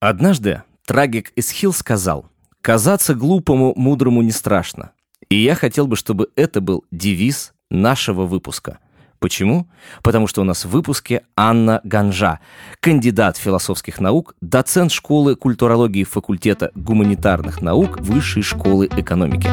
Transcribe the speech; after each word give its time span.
Однажды 0.00 0.62
трагик 0.86 1.30
Эсхил 1.36 1.74
сказал, 1.74 2.30
«Казаться 2.62 3.14
глупому, 3.14 3.74
мудрому 3.76 4.22
не 4.22 4.30
страшно». 4.30 4.92
И 5.28 5.36
я 5.36 5.54
хотел 5.54 5.86
бы, 5.86 5.94
чтобы 5.94 6.30
это 6.36 6.62
был 6.62 6.84
девиз 6.90 7.52
нашего 7.68 8.24
выпуска. 8.24 8.78
Почему? 9.18 9.68
Потому 10.02 10.26
что 10.26 10.40
у 10.40 10.44
нас 10.44 10.64
в 10.64 10.70
выпуске 10.70 11.20
Анна 11.36 11.82
Ганжа, 11.84 12.40
кандидат 12.80 13.36
философских 13.36 14.00
наук, 14.00 14.34
доцент 14.40 14.90
школы 14.90 15.36
культурологии 15.36 16.04
факультета 16.04 16.70
гуманитарных 16.74 17.60
наук 17.60 18.00
Высшей 18.00 18.42
школы 18.42 18.88
экономики. 18.96 19.50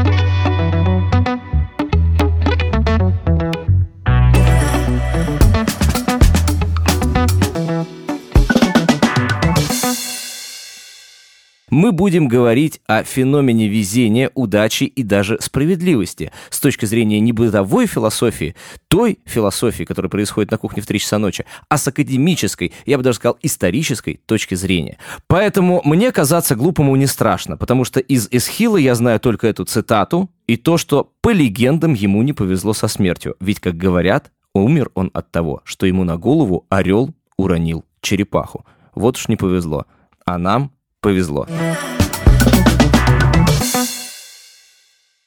Мы 11.69 11.91
будем 11.91 12.27
говорить 12.27 12.81
о 12.87 13.03
феномене 13.03 13.67
везения, 13.67 14.31
удачи 14.35 14.85
и 14.85 15.03
даже 15.03 15.37
справедливости 15.41 16.31
с 16.49 16.59
точки 16.59 16.85
зрения 16.85 17.19
не 17.19 17.33
бытовой 17.33 17.87
философии, 17.87 18.55
той 18.87 19.19
философии, 19.25 19.83
которая 19.83 20.09
происходит 20.09 20.51
на 20.51 20.57
кухне 20.57 20.81
в 20.81 20.87
3 20.87 20.99
часа 20.99 21.17
ночи, 21.17 21.45
а 21.69 21.77
с 21.77 21.87
академической, 21.87 22.73
я 22.85 22.97
бы 22.97 23.03
даже 23.03 23.17
сказал, 23.17 23.37
исторической 23.41 24.21
точки 24.25 24.55
зрения. 24.55 24.97
Поэтому 25.27 25.81
мне 25.83 26.11
казаться 26.11 26.55
глупому 26.55 26.95
не 26.95 27.07
страшно, 27.07 27.57
потому 27.57 27.83
что 27.83 27.99
из 27.99 28.27
Эсхила 28.31 28.77
я 28.77 28.95
знаю 28.95 29.19
только 29.19 29.47
эту 29.47 29.65
цитату 29.65 30.29
и 30.47 30.55
то, 30.55 30.77
что 30.77 31.11
по 31.21 31.31
легендам 31.31 31.93
ему 31.93 32.21
не 32.23 32.33
повезло 32.33 32.73
со 32.73 32.87
смертью. 32.87 33.35
Ведь, 33.39 33.59
как 33.59 33.75
говорят, 33.75 34.31
умер 34.53 34.91
он 34.93 35.11
от 35.13 35.31
того, 35.31 35.61
что 35.65 35.85
ему 35.85 36.03
на 36.03 36.17
голову 36.17 36.65
орел 36.69 37.13
уронил 37.37 37.83
черепаху. 38.01 38.65
Вот 38.95 39.17
уж 39.17 39.27
не 39.27 39.35
повезло. 39.35 39.85
А 40.25 40.37
нам 40.37 40.71
повезло. 41.01 41.47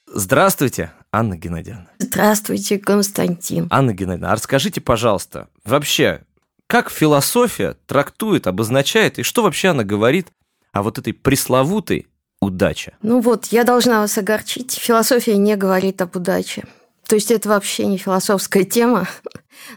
Здравствуйте, 0.07 0.93
Анна 1.13 1.37
Геннадьевна. 1.37 1.87
Здравствуйте, 1.99 2.79
Константин. 2.79 3.69
Анна 3.71 3.93
Геннадьевна, 3.93 4.33
а 4.33 4.35
расскажите, 4.35 4.81
пожалуйста, 4.81 5.49
вообще, 5.65 6.23
как 6.67 6.91
философия 6.91 7.77
трактует, 7.87 8.47
обозначает, 8.47 9.19
и 9.19 9.23
что 9.23 9.43
вообще 9.43 9.69
она 9.69 9.85
говорит 9.85 10.29
о 10.73 10.83
вот 10.83 10.99
этой 10.99 11.13
пресловутой 11.13 12.07
удаче? 12.41 12.95
Ну 13.03 13.21
вот, 13.21 13.47
я 13.47 13.65
должна 13.65 14.01
вас 14.01 14.17
огорчить. 14.19 14.73
Философия 14.73 15.37
не 15.37 15.57
говорит 15.57 16.03
об 16.03 16.17
удаче. 16.17 16.65
То 17.11 17.17
есть 17.17 17.33
это 17.33 17.49
вообще 17.49 17.87
не 17.87 17.99
философская 17.99 18.63
тема, 18.63 19.09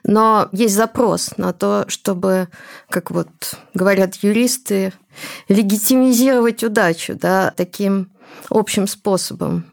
но 0.04 0.50
есть 0.52 0.76
запрос 0.76 1.36
на 1.38 1.52
то, 1.52 1.84
чтобы, 1.88 2.48
как 2.92 3.10
вот 3.10 3.28
говорят 3.74 4.18
юристы, 4.18 4.94
легитимизировать 5.48 6.64
удачу 6.64 7.16
да, 7.16 7.52
таким 7.58 8.12
общим 8.52 8.86
способом. 8.86 9.66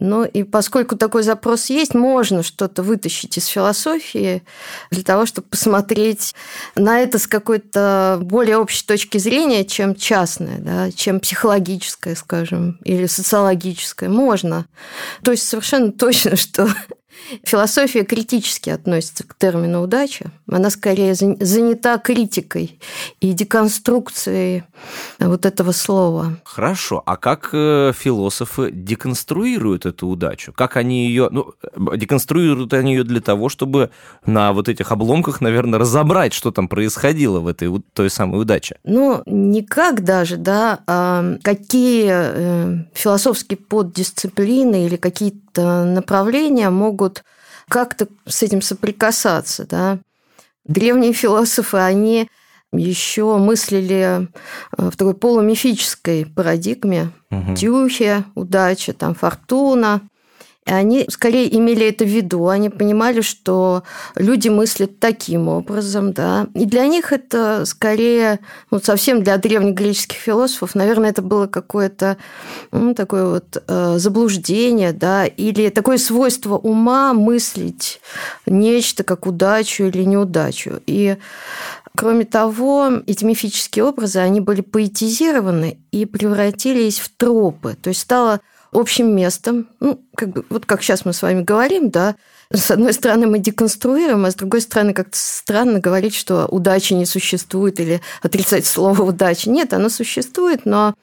Ну 0.00 0.24
и 0.24 0.44
поскольку 0.44 0.96
такой 0.96 1.22
запрос 1.22 1.70
есть, 1.70 1.94
можно 1.94 2.42
что-то 2.42 2.82
вытащить 2.82 3.36
из 3.36 3.46
философии 3.46 4.42
для 4.90 5.02
того, 5.02 5.26
чтобы 5.26 5.48
посмотреть 5.48 6.34
на 6.74 7.00
это 7.00 7.18
с 7.18 7.26
какой-то 7.26 8.18
более 8.22 8.58
общей 8.58 8.86
точки 8.86 9.18
зрения, 9.18 9.64
чем 9.64 9.94
частная, 9.94 10.58
да, 10.58 10.90
чем 10.92 11.20
психологическая, 11.20 12.14
скажем, 12.14 12.78
или 12.84 13.06
социологическая. 13.06 14.08
Можно. 14.08 14.66
То 15.22 15.32
есть 15.32 15.48
совершенно 15.48 15.92
точно, 15.92 16.36
что 16.36 16.68
Философия 17.42 18.04
критически 18.04 18.70
относится 18.70 19.24
к 19.26 19.34
термину 19.34 19.82
удача. 19.82 20.30
Она 20.50 20.70
скорее 20.70 21.14
занята 21.14 21.98
критикой 21.98 22.78
и 23.20 23.32
деконструкцией 23.32 24.64
вот 25.18 25.44
этого 25.44 25.72
слова. 25.72 26.38
Хорошо. 26.44 27.02
А 27.04 27.16
как 27.16 27.50
э, 27.52 27.92
философы 27.96 28.70
деконструируют 28.70 29.86
эту 29.86 30.06
удачу? 30.08 30.52
Как 30.52 30.76
они 30.76 31.06
ее... 31.08 31.28
Ну, 31.30 31.52
деконструируют 31.96 32.72
они 32.72 32.94
ее 32.94 33.04
для 33.04 33.20
того, 33.20 33.48
чтобы 33.48 33.90
на 34.24 34.52
вот 34.52 34.68
этих 34.68 34.92
обломках, 34.92 35.40
наверное, 35.40 35.78
разобрать, 35.78 36.32
что 36.32 36.50
там 36.50 36.68
происходило 36.68 37.40
в 37.40 37.46
этой 37.46 37.70
той 37.92 38.10
самой 38.10 38.40
удаче? 38.40 38.76
Ну, 38.84 39.22
никак 39.26 40.04
даже, 40.04 40.36
да. 40.36 40.80
А 40.86 41.36
какие 41.42 42.10
э, 42.10 42.84
философские 42.94 43.56
поддисциплины 43.56 44.86
или 44.86 44.96
какие-то 44.96 45.84
направления 45.84 46.70
могут 46.70 46.97
как-то 47.68 48.08
с 48.26 48.42
этим 48.42 48.62
соприкасаться. 48.62 49.66
Да? 49.66 49.98
Древние 50.64 51.12
философы, 51.12 51.78
они 51.78 52.28
еще 52.72 53.38
мыслили 53.38 54.20
э, 54.22 54.26
в 54.76 54.96
такой 54.96 55.14
полумифической 55.14 56.26
парадигме. 56.26 57.10
Угу. 57.30 57.54
Тюхе, 57.54 58.24
удача, 58.34 58.92
там, 58.92 59.14
фортуна– 59.14 60.02
они 60.68 61.06
скорее 61.08 61.54
имели 61.56 61.88
это 61.88 62.04
в 62.04 62.08
виду. 62.08 62.48
Они 62.48 62.70
понимали, 62.70 63.20
что 63.20 63.82
люди 64.14 64.48
мыслят 64.48 64.98
таким 64.98 65.48
образом, 65.48 66.12
да. 66.12 66.46
И 66.54 66.64
для 66.64 66.86
них 66.86 67.12
это 67.12 67.64
скорее, 67.64 68.40
ну, 68.70 68.80
совсем 68.80 69.22
для 69.22 69.36
древнегреческих 69.36 70.18
философов, 70.18 70.74
наверное, 70.74 71.10
это 71.10 71.22
было 71.22 71.46
какое-то 71.46 72.16
ну, 72.72 72.94
такое 72.94 73.26
вот 73.26 73.62
э, 73.66 73.94
заблуждение, 73.98 74.92
да, 74.92 75.26
или 75.26 75.68
такое 75.70 75.98
свойство 75.98 76.56
ума 76.56 77.12
мыслить 77.12 78.00
нечто 78.46 79.04
как 79.04 79.26
удачу 79.26 79.84
или 79.84 80.04
неудачу. 80.04 80.80
И 80.86 81.16
Кроме 81.98 82.24
того, 82.26 82.92
эти 83.06 83.24
мифические 83.24 83.84
образы, 83.84 84.20
они 84.20 84.40
были 84.40 84.60
поэтизированы 84.60 85.78
и 85.90 86.06
превратились 86.06 87.00
в 87.00 87.08
тропы. 87.08 87.76
То 87.82 87.88
есть 87.88 88.02
стало 88.02 88.40
общим 88.72 89.14
местом. 89.14 89.68
Ну, 89.80 90.00
как 90.14 90.30
бы, 90.30 90.44
вот 90.50 90.66
как 90.66 90.82
сейчас 90.82 91.04
мы 91.04 91.12
с 91.12 91.22
вами 91.22 91.42
говорим, 91.42 91.90
да, 91.90 92.16
с 92.52 92.70
одной 92.70 92.92
стороны 92.92 93.26
мы 93.26 93.38
деконструируем, 93.38 94.24
а 94.24 94.30
с 94.30 94.34
другой 94.34 94.60
стороны 94.62 94.94
как-то 94.94 95.16
странно 95.18 95.80
говорить, 95.80 96.14
что 96.14 96.46
удачи 96.46 96.94
не 96.94 97.06
существует 97.06 97.78
или 97.80 98.00
отрицать 98.22 98.66
слово 98.66 99.02
удачи. 99.02 99.48
Нет, 99.48 99.72
оно 99.72 99.88
существует, 99.88 100.64
но 100.64 100.94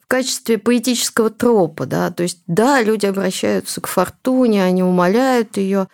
в 0.00 0.06
качестве 0.06 0.58
поэтического 0.58 1.30
тропа, 1.30 1.86
да, 1.86 2.10
то 2.10 2.22
есть, 2.22 2.40
да, 2.46 2.82
люди 2.82 3.06
обращаются 3.06 3.80
к 3.80 3.86
фортуне, 3.86 4.64
они 4.64 4.82
умоляют 4.82 5.56
ее, 5.56 5.88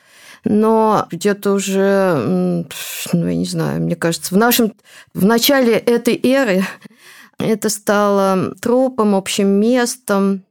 но 0.45 1.07
где-то 1.11 1.53
уже, 1.53 2.15
ну, 3.13 3.29
я 3.29 3.35
не 3.35 3.45
знаю, 3.45 3.83
мне 3.83 3.95
кажется, 3.95 4.35
в 4.35 4.39
нашем, 4.39 4.73
в 5.13 5.25
начале 5.25 5.75
этой 5.75 6.19
эры 6.23 6.65
это 7.39 7.69
стало 7.69 8.55
тропом, 8.61 9.15
общим 9.15 9.49
местом, 9.49 10.45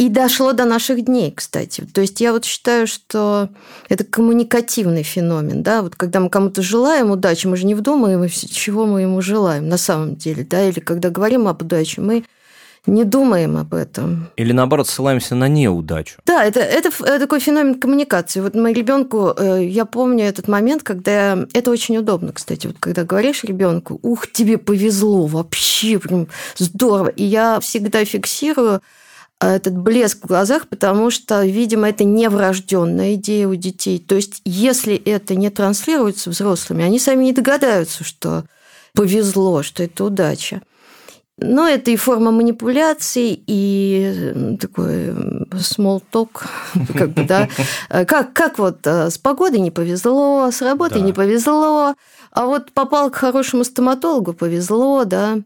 и 0.00 0.08
дошло 0.08 0.54
до 0.54 0.64
наших 0.64 1.04
дней, 1.04 1.30
кстати. 1.30 1.82
То 1.92 2.00
есть 2.00 2.22
я 2.22 2.32
вот 2.32 2.46
считаю, 2.46 2.86
что 2.86 3.50
это 3.90 4.02
коммуникативный 4.02 5.02
феномен. 5.02 5.62
Да? 5.62 5.82
Вот 5.82 5.94
когда 5.94 6.20
мы 6.20 6.30
кому-то 6.30 6.62
желаем 6.62 7.10
удачи, 7.10 7.46
мы 7.46 7.58
же 7.58 7.66
не 7.66 7.74
вдумаем, 7.74 8.26
чего 8.30 8.86
мы 8.86 9.02
ему 9.02 9.20
желаем 9.20 9.68
на 9.68 9.76
самом 9.76 10.16
деле. 10.16 10.42
Да? 10.42 10.66
Или 10.66 10.80
когда 10.80 11.10
говорим 11.10 11.46
об 11.46 11.60
удаче, 11.60 12.00
мы 12.00 12.24
не 12.86 13.04
думаем 13.04 13.58
об 13.58 13.74
этом. 13.74 14.30
Или 14.36 14.52
наоборот, 14.52 14.88
ссылаемся 14.88 15.34
на 15.34 15.48
неудачу. 15.48 16.16
Да, 16.24 16.46
это, 16.46 16.60
это, 16.60 16.90
такой 17.18 17.38
феномен 17.38 17.78
коммуникации. 17.78 18.40
Вот 18.40 18.54
моему 18.54 18.74
ребенку, 18.74 19.34
э, 19.36 19.66
я 19.66 19.84
помню 19.84 20.24
этот 20.24 20.48
момент, 20.48 20.82
когда 20.82 21.46
это 21.52 21.70
очень 21.70 21.98
удобно, 21.98 22.32
кстати, 22.32 22.68
вот 22.68 22.76
когда 22.80 23.04
говоришь 23.04 23.44
ребенку, 23.44 24.00
ух, 24.00 24.32
тебе 24.32 24.56
повезло, 24.56 25.26
вообще 25.26 25.98
прям 25.98 26.28
здорово. 26.56 27.08
И 27.08 27.24
я 27.24 27.60
всегда 27.60 28.02
фиксирую 28.06 28.80
этот 29.40 29.76
блеск 29.76 30.24
в 30.24 30.26
глазах, 30.26 30.68
потому 30.68 31.10
что, 31.10 31.44
видимо, 31.44 31.88
это 31.88 32.04
не 32.04 32.28
врожденная 32.28 33.14
идея 33.14 33.48
у 33.48 33.54
детей. 33.54 33.98
То 33.98 34.14
есть, 34.14 34.42
если 34.44 34.94
это 34.94 35.34
не 35.34 35.48
транслируется 35.50 36.30
взрослыми, 36.30 36.84
они 36.84 36.98
сами 36.98 37.24
не 37.24 37.32
догадаются, 37.32 38.04
что 38.04 38.44
повезло, 38.92 39.62
что 39.62 39.82
это 39.82 40.04
удача. 40.04 40.60
Но 41.42 41.66
это 41.66 41.90
и 41.90 41.96
форма 41.96 42.32
манипуляции, 42.32 43.42
и 43.46 44.56
такой 44.60 45.08
small 45.52 46.02
talk, 46.12 46.42
как 46.94 47.10
бы, 47.12 47.24
да. 47.24 47.48
Как, 47.88 48.34
как 48.34 48.58
вот 48.58 48.86
э, 48.86 49.08
с 49.08 49.16
погодой 49.16 49.60
не 49.60 49.70
повезло, 49.70 50.50
с 50.52 50.60
работой 50.60 51.00
да. 51.00 51.06
не 51.06 51.14
повезло, 51.14 51.94
а 52.30 52.44
вот 52.44 52.72
попал 52.72 53.10
к 53.10 53.16
хорошему 53.16 53.64
стоматологу, 53.64 54.34
повезло, 54.34 55.04
да. 55.06 55.38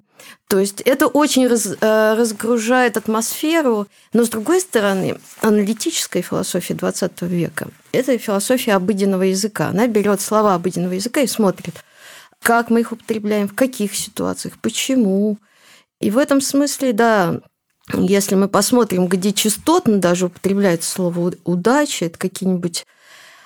То 0.49 0.59
есть 0.59 0.83
это 0.83 1.07
очень 1.07 1.49
раз, 1.49 1.67
э, 1.67 2.15
разгружает 2.15 2.97
атмосферу, 2.97 3.87
но 4.13 4.25
с 4.25 4.29
другой 4.29 4.61
стороны, 4.61 5.19
аналитическая 5.41 6.23
философия 6.23 6.75
20 6.75 7.23
века– 7.23 7.69
это 7.93 8.19
философия 8.19 8.75
обыденного 8.75 9.23
языка. 9.23 9.69
Она 9.69 9.87
берет 9.87 10.21
слова 10.21 10.55
обыденного 10.55 10.93
языка 10.93 11.23
и 11.23 11.27
смотрит, 11.27 11.83
как 12.43 12.69
мы 12.69 12.81
их 12.81 12.93
употребляем, 12.93 13.49
в 13.49 13.55
каких 13.55 13.97
ситуациях, 13.97 14.55
почему. 14.61 15.39
И 15.99 16.11
в 16.11 16.19
этом 16.19 16.43
смысле, 16.43 16.93
да, 16.93 17.41
если 17.93 18.35
мы 18.35 18.49
посмотрим, 18.49 19.07
где 19.07 19.33
частотно 19.33 19.99
даже 19.99 20.27
употребляется 20.27 20.91
слово 20.91 21.33
удача, 21.45 22.05
это 22.05 22.19
какие-нибудь 22.19 22.87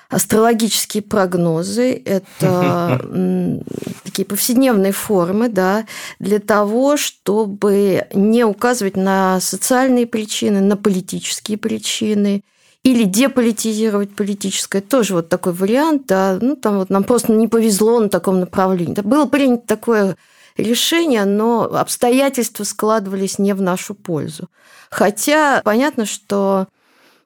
астрологические 0.09 1.03
прогнозы, 1.03 2.01
это 2.03 2.99
такие 4.03 4.25
повседневные 4.25 4.91
формы, 4.91 5.49
да, 5.49 5.85
для 6.19 6.39
того, 6.39 6.97
чтобы 6.97 8.07
не 8.13 8.43
указывать 8.43 8.97
на 8.97 9.39
социальные 9.39 10.07
причины, 10.07 10.61
на 10.61 10.77
политические 10.77 11.57
причины, 11.57 12.43
или 12.83 13.03
деполитизировать 13.03 14.15
политическое, 14.15 14.81
тоже 14.81 15.13
вот 15.13 15.29
такой 15.29 15.51
вариант, 15.53 16.07
да, 16.07 16.39
ну 16.41 16.55
там 16.55 16.77
вот 16.77 16.89
нам 16.89 17.03
просто 17.03 17.33
не 17.33 17.47
повезло 17.47 17.99
на 17.99 18.09
таком 18.09 18.39
направлении. 18.39 18.93
Да, 18.93 19.03
было 19.03 19.25
принято 19.25 19.67
такое 19.67 20.15
решение, 20.55 21.25
но 21.25 21.63
обстоятельства 21.63 22.63
складывались 22.63 23.37
не 23.37 23.53
в 23.53 23.61
нашу 23.61 23.95
пользу. 23.95 24.49
Хотя 24.89 25.61
понятно, 25.63 26.05
что 26.05 26.67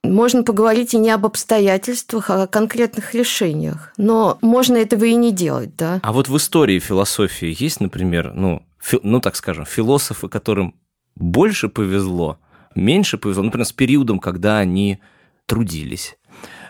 можно 0.04 0.44
поговорить 0.44 0.94
и 0.94 0.98
не 0.98 1.10
об 1.10 1.26
обстоятельствах, 1.26 2.30
а 2.30 2.44
о 2.44 2.48
конкретных 2.48 3.14
решениях. 3.14 3.94
Но 3.98 4.38
можно 4.42 4.78
этого 4.78 5.06
и 5.06 5.16
не 5.16 5.32
делать, 5.32 5.76
да. 5.76 6.00
А 6.04 6.12
вот 6.12 6.28
в 6.28 6.38
истории 6.38 6.80
философии 6.80 7.56
есть, 7.58 7.80
например, 7.80 8.34
ну, 8.34 8.64
фи, 8.80 9.00
ну 9.02 9.20
так 9.20 9.36
скажем, 9.36 9.66
философы, 9.66 10.28
которым 10.28 10.76
больше 11.16 11.70
повезло, 11.70 12.40
меньше 12.76 13.18
повезло, 13.18 13.44
например, 13.44 13.66
с 13.66 13.72
периодом, 13.72 14.20
когда 14.20 14.58
они 14.58 15.00
трудились. 15.46 16.18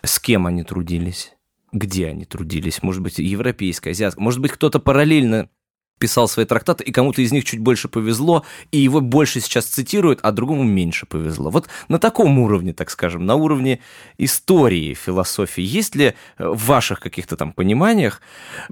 С 0.04 0.20
кем 0.20 0.46
они 0.46 0.64
трудились? 0.64 1.34
Где 1.72 2.08
они 2.08 2.26
трудились? 2.26 2.84
Может 2.84 3.02
быть, 3.02 3.18
европейская, 3.18 3.92
азиатская. 3.92 4.24
Может 4.24 4.42
быть, 4.42 4.52
кто-то 4.52 4.80
параллельно 4.80 5.50
писал 6.00 6.28
свои 6.28 6.46
трактаты, 6.46 6.84
и 6.84 6.92
кому-то 6.92 7.22
из 7.22 7.32
них 7.32 7.46
чуть 7.46 7.60
больше 7.60 7.88
повезло, 7.88 8.46
и 8.72 8.78
его 8.78 9.00
больше 9.02 9.40
сейчас 9.40 9.66
цитируют, 9.66 10.20
а 10.22 10.32
другому 10.32 10.64
меньше 10.64 11.06
повезло. 11.06 11.50
Вот 11.50 11.68
на 11.88 12.00
таком 12.00 12.40
уровне, 12.40 12.74
так 12.74 12.90
скажем, 12.90 13.26
на 13.26 13.36
уровне 13.36 13.80
истории 14.18 14.94
философии, 14.94 15.62
есть 15.62 15.96
ли 15.96 16.14
в 16.38 16.66
ваших 16.66 17.00
каких-то 17.00 17.38
там 17.38 17.54
пониманиях 17.54 18.22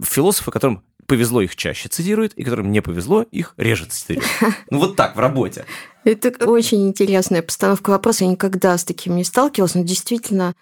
философы, 0.02 0.52
которым 0.52 0.84
повезло, 1.06 1.42
их 1.42 1.56
чаще 1.56 1.90
цитируют, 1.90 2.34
и 2.36 2.44
которым 2.44 2.72
не 2.72 2.82
повезло, 2.82 3.24
их 3.24 3.54
реже 3.58 3.86
цитируют. 3.86 4.26
Ну 4.70 4.80
вот 4.80 4.96
так, 4.96 5.16
в 5.16 5.20
работе. 5.20 5.66
Это 6.06 6.46
очень 6.46 6.88
интересная 6.88 7.42
постановка 7.42 7.90
вопроса. 7.90 8.24
Я 8.24 8.32
никогда 8.32 8.78
с 8.78 8.86
таким 8.86 9.18
не 9.18 9.24
сталкивалась, 9.24 9.76
но 9.76 9.84
действительно 9.84 10.56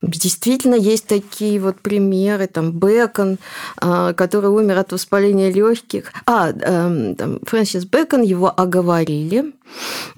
Действительно, 0.00 0.76
есть 0.76 1.06
такие 1.08 1.58
вот 1.58 1.80
примеры, 1.80 2.46
там 2.46 2.70
Бекон, 2.70 3.38
а, 3.78 4.12
который 4.12 4.48
умер 4.48 4.78
от 4.78 4.92
воспаления 4.92 5.50
легких. 5.50 6.12
А, 6.24 6.50
эм, 6.50 7.16
там, 7.16 7.40
Фрэнсис 7.42 7.84
Бекон, 7.84 8.22
его 8.22 8.48
оговорили, 8.48 9.52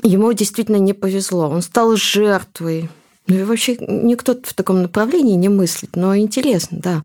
ему 0.02 0.32
действительно 0.34 0.76
не 0.76 0.92
повезло, 0.92 1.48
он 1.48 1.62
стал 1.62 1.96
жертвой. 1.96 2.90
Ну 3.26 3.36
и 3.36 3.42
вообще 3.42 3.76
никто 3.78 4.34
в 4.34 4.52
таком 4.52 4.82
направлении 4.82 5.34
не 5.34 5.48
мыслит, 5.48 5.96
но 5.96 6.14
интересно, 6.14 6.78
да. 6.82 7.02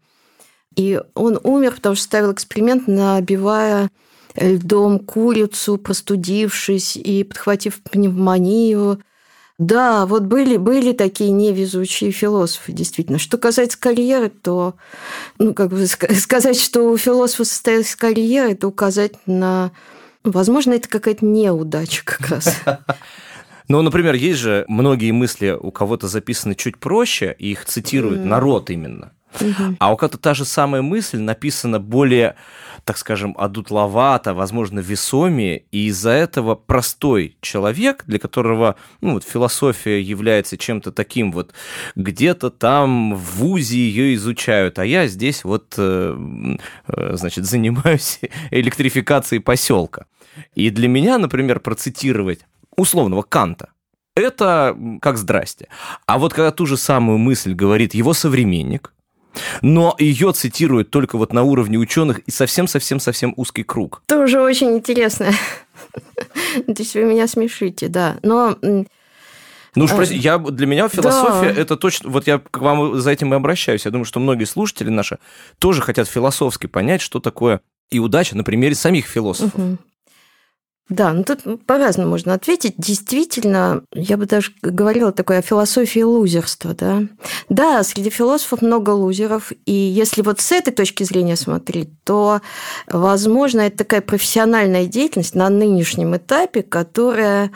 И 0.75 0.99
он 1.13 1.39
умер, 1.43 1.75
потому 1.75 1.95
что 1.95 2.03
ставил 2.03 2.33
эксперимент, 2.33 2.87
набивая 2.87 3.89
льдом 4.35 4.99
курицу, 4.99 5.77
простудившись 5.77 6.97
и 6.97 7.23
подхватив 7.23 7.81
пневмонию– 7.83 8.99
да, 9.57 10.05
вот 10.05 10.23
были, 10.23 10.57
были 10.57 10.91
такие 10.91 11.31
невезучие 11.31 12.11
философы, 12.11 12.73
действительно. 12.73 13.17
Что 13.17 13.37
касается 13.37 13.79
карьеры, 13.79 14.29
то, 14.29 14.75
ну, 15.39 15.53
как 15.53 15.69
бы 15.69 15.85
сказать, 15.87 16.59
что 16.59 16.89
у 16.89 16.97
философа 16.97 17.45
состоялась 17.45 17.95
карьера, 17.95 18.49
это 18.49 18.67
указать 18.67 19.13
на... 19.25 19.71
Возможно, 20.23 20.73
это 20.73 20.89
какая-то 20.89 21.25
неудача 21.25 22.03
как 22.03 22.29
раз. 22.29 22.61
Ну, 23.67 23.81
например, 23.81 24.13
есть 24.13 24.37
же 24.37 24.63
многие 24.67 25.09
мысли 25.09 25.57
у 25.59 25.71
кого-то 25.71 26.07
записаны 26.07 26.53
чуть 26.53 26.77
проще, 26.77 27.35
и 27.39 27.53
их 27.53 27.65
цитирует 27.65 28.19
mm. 28.19 28.25
народ 28.25 28.69
именно. 28.69 29.11
А 29.79 29.93
у 29.93 29.97
кого-то 29.97 30.17
та 30.17 30.33
же 30.33 30.45
самая 30.45 30.81
мысль 30.81 31.19
написана 31.19 31.79
более, 31.79 32.35
так 32.83 32.97
скажем, 32.97 33.35
адутловато, 33.37 34.33
возможно, 34.33 34.79
весомее, 34.79 35.63
и 35.71 35.87
из-за 35.87 36.11
этого 36.11 36.55
простой 36.55 37.37
человек, 37.41 38.03
для 38.05 38.19
которого 38.19 38.75
ну, 39.01 39.13
вот, 39.13 39.23
философия 39.23 40.01
является 40.01 40.57
чем-то 40.57 40.91
таким 40.91 41.31
вот, 41.31 41.53
где-то 41.95 42.49
там 42.49 43.15
в 43.15 43.37
ВУЗе 43.37 43.77
ее 43.77 44.15
изучают, 44.15 44.79
а 44.79 44.85
я 44.85 45.07
здесь 45.07 45.43
вот, 45.43 45.75
э, 45.77 46.57
э, 46.87 47.15
значит, 47.15 47.45
занимаюсь 47.45 48.19
электрификацией 48.51 49.41
поселка. 49.41 50.05
И 50.53 50.69
для 50.69 50.87
меня, 50.87 51.17
например, 51.17 51.59
процитировать 51.59 52.41
условного 52.75 53.21
Канта, 53.21 53.69
это 54.15 54.77
как 55.01 55.17
здрасте. 55.17 55.67
А 56.05 56.17
вот 56.17 56.33
когда 56.33 56.51
ту 56.51 56.65
же 56.65 56.77
самую 56.77 57.17
мысль 57.17 57.53
говорит 57.53 57.93
его 57.93 58.13
современник, 58.13 58.93
но 59.61 59.95
ее 59.99 60.31
цитируют 60.33 60.89
только 60.91 61.17
вот 61.17 61.33
на 61.33 61.43
уровне 61.43 61.77
ученых 61.77 62.19
и 62.19 62.31
совсем-совсем-совсем 62.31 63.33
узкий 63.37 63.63
круг. 63.63 64.01
Тоже 64.07 64.41
очень 64.41 64.73
интересно. 64.73 65.31
То 66.65 66.75
есть 66.77 66.95
вы 66.95 67.03
меня 67.03 67.27
смешите, 67.27 67.87
да. 67.87 68.17
Но 68.23 68.57
ну 68.61 69.85
уж 69.85 69.91
прости, 69.91 70.15
я, 70.15 70.37
для 70.37 70.67
меня 70.67 70.87
философия 70.87 71.53
да. 71.53 71.61
это 71.61 71.75
точно... 71.75 72.09
Вот 72.09 72.27
я 72.27 72.39
к 72.39 72.57
вам 72.59 72.99
за 72.99 73.11
этим 73.11 73.33
и 73.33 73.35
обращаюсь. 73.35 73.85
Я 73.85 73.91
думаю, 73.91 74.05
что 74.05 74.19
многие 74.19 74.45
слушатели 74.45 74.89
наши 74.89 75.19
тоже 75.59 75.81
хотят 75.81 76.07
философски 76.07 76.67
понять, 76.67 77.01
что 77.01 77.19
такое 77.19 77.59
и 77.89 77.99
удача 77.99 78.37
на 78.37 78.43
примере 78.43 78.73
самих 78.73 79.05
философов. 79.05 79.59
Угу. 79.59 79.77
Да, 80.87 81.13
ну 81.13 81.23
тут 81.23 81.65
по-разному 81.65 82.11
можно 82.11 82.35
ответить. 82.35 82.75
Действительно, 82.77 83.81
я 83.91 84.17
бы 84.17 84.27
даже 84.27 84.51
говорила 84.61 85.11
такое 85.11 85.39
о 85.39 85.41
философии 85.41 86.01
лузерства, 86.01 86.75
да. 86.75 87.03
Да, 87.49 87.83
среди 87.83 88.11
философов 88.11 88.61
много 88.61 88.91
лузеров, 88.91 89.51
и 89.65 89.71
если 89.71 90.21
вот 90.21 90.41
с 90.41 90.51
этой 90.51 90.71
точки 90.71 91.03
зрения 91.03 91.37
смотреть, 91.37 91.89
то, 92.03 92.41
возможно, 92.87 93.61
это 93.61 93.77
такая 93.77 94.01
профессиональная 94.01 94.85
деятельность 94.85 95.33
на 95.33 95.49
нынешнем 95.49 96.15
этапе, 96.17 96.61
которая 96.61 97.51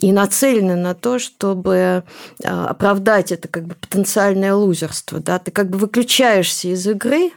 и 0.00 0.10
нацелена 0.10 0.74
на 0.74 0.94
то, 0.94 1.20
чтобы 1.20 2.02
а, 2.44 2.66
оправдать 2.66 3.30
это 3.30 3.46
как 3.46 3.64
бы 3.66 3.76
потенциальное 3.76 4.56
лузерство, 4.56 5.20
да. 5.20 5.38
Ты 5.38 5.52
как 5.52 5.70
бы 5.70 5.78
выключаешься 5.78 6.66
из 6.66 6.84
игры, 6.88 7.30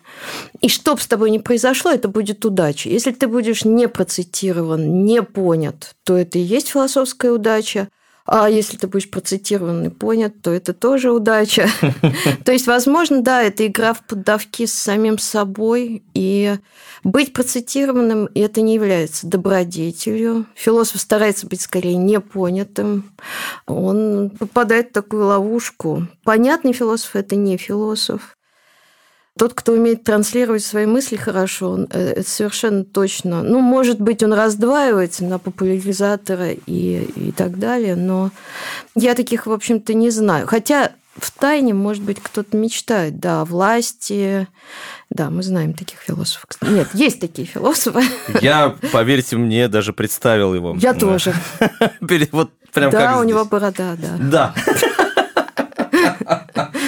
и 0.59 0.69
что 0.69 0.95
бы 0.95 1.01
с 1.01 1.05
тобой 1.05 1.29
ни 1.29 1.37
произошло, 1.37 1.91
это 1.91 2.07
будет 2.07 2.43
удача. 2.45 2.89
Если 2.89 3.11
ты 3.11 3.27
будешь 3.27 3.63
не 3.63 3.87
процитирован, 3.87 5.05
не 5.05 5.21
понят, 5.35 5.95
то 6.03 6.17
это 6.17 6.39
и 6.39 6.41
есть 6.41 6.69
философская 6.69 7.31
удача. 7.31 7.89
А 8.27 8.49
если 8.49 8.75
ты 8.75 8.87
будешь 8.87 9.11
процитирован 9.11 9.85
и 9.85 9.89
понят, 9.89 10.41
то 10.41 10.51
это 10.51 10.73
тоже 10.73 11.11
удача. 11.11 11.69
То 12.43 12.51
есть, 12.51 12.65
возможно, 12.65 13.21
да, 13.21 13.43
это 13.43 13.67
игра 13.67 13.93
в 13.93 14.03
поддавки 14.03 14.65
с 14.65 14.73
самим 14.73 15.19
собой. 15.19 16.03
И 16.15 16.55
быть 17.03 17.33
процитированным 17.33 18.27
это 18.33 18.61
не 18.61 18.73
является 18.73 19.27
добродетелью. 19.27 20.47
Философ 20.55 21.01
старается 21.01 21.45
быть 21.45 21.61
скорее 21.61 21.97
непонятым. 21.97 23.11
Он 23.67 24.31
попадает 24.31 24.89
в 24.89 24.93
такую 24.93 25.27
ловушку. 25.27 26.07
Понятный 26.23 26.73
философ– 26.73 27.11
это 27.15 27.35
не 27.35 27.57
философ. 27.57 28.34
Тот, 29.37 29.53
кто 29.53 29.73
умеет 29.73 30.03
транслировать 30.03 30.63
свои 30.63 30.85
мысли 30.85 31.17
хорошо, 31.17 31.71
он, 31.71 31.87
э, 31.89 32.13
это 32.17 32.29
совершенно 32.29 32.85
точно. 32.85 33.43
Ну, 33.43 33.59
может 33.59 33.99
быть, 33.99 34.23
он 34.23 34.31
раздваивается 34.31 35.25
на 35.25 35.39
популяризатора 35.39 36.51
и, 36.51 37.03
и 37.15 37.31
так 37.33 37.59
далее, 37.59 37.97
но 37.97 38.31
я 38.95 39.13
таких, 39.13 39.45
в 39.45 39.51
общем-то, 39.51 39.93
не 39.93 40.09
знаю. 40.09 40.47
Хотя 40.47 40.91
в 41.17 41.31
тайне, 41.31 41.73
может 41.73 42.03
быть, 42.03 42.21
кто-то 42.21 42.57
мечтает, 42.57 43.19
да, 43.19 43.41
о 43.41 43.45
власти. 43.45 44.47
Да, 45.09 45.29
мы 45.29 45.43
знаем 45.43 45.73
таких 45.73 45.99
философов. 45.99 46.49
Нет, 46.61 46.89
есть 46.93 47.19
такие 47.19 47.47
философы. 47.47 48.03
Я, 48.41 48.75
поверьте 48.91 49.37
мне, 49.37 49.67
даже 49.67 49.93
представил 49.93 50.53
его. 50.53 50.75
Я 50.79 50.93
тоже. 50.93 51.33
Вот 52.31 52.51
прям 52.73 52.91
да, 52.91 53.19
у 53.19 53.23
него 53.23 53.45
борода, 53.45 53.95
да. 53.97 54.17
Да. 54.19 54.55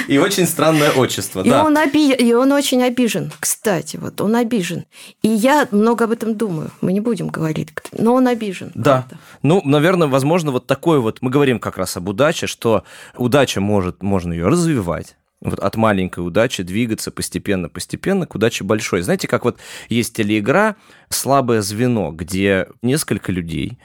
И 0.07 0.17
очень 0.17 0.45
странное 0.45 0.91
отчество, 0.91 1.41
и 1.41 1.49
да. 1.49 1.63
Он 1.63 1.77
оби... 1.77 2.13
И 2.13 2.33
он 2.33 2.51
очень 2.51 2.81
обижен, 2.83 3.31
кстати, 3.39 3.97
вот 3.97 4.21
он 4.21 4.35
обижен. 4.35 4.85
И 5.21 5.27
я 5.27 5.67
много 5.71 6.05
об 6.05 6.11
этом 6.11 6.35
думаю, 6.35 6.71
мы 6.81 6.93
не 6.93 6.99
будем 6.99 7.27
говорить, 7.27 7.69
но 7.91 8.13
он 8.13 8.27
обижен. 8.27 8.71
Да, 8.73 9.05
правда. 9.07 9.17
ну, 9.43 9.61
наверное, 9.65 10.07
возможно, 10.07 10.51
вот 10.51 10.67
такой 10.67 10.99
вот, 10.99 11.21
мы 11.21 11.29
говорим 11.29 11.59
как 11.59 11.77
раз 11.77 11.97
об 11.97 12.07
удаче, 12.09 12.47
что 12.47 12.83
удача 13.15 13.61
может, 13.61 14.01
можно 14.01 14.33
ее 14.33 14.47
развивать, 14.47 15.15
вот 15.39 15.59
от 15.59 15.75
маленькой 15.75 16.25
удачи 16.25 16.63
двигаться 16.63 17.11
постепенно-постепенно 17.11 18.25
к 18.25 18.33
удаче 18.33 18.63
большой. 18.63 19.01
Знаете, 19.01 19.27
как 19.27 19.45
вот 19.45 19.59
есть 19.87 20.15
телеигра 20.15 20.75
«Слабое 21.09 21.61
звено», 21.61 22.11
где 22.11 22.67
несколько 22.81 23.31
людей, 23.31 23.77